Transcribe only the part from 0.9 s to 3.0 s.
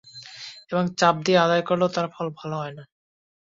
চাপ দিয়ে আদায় করলেও তার ফল ভালো হয় না।